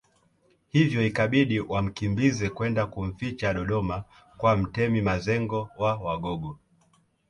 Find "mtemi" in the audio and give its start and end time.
4.57-5.01